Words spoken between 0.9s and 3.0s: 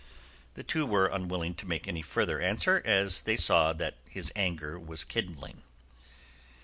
unwilling to make any further answer,